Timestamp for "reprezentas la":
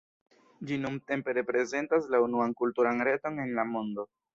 1.39-2.25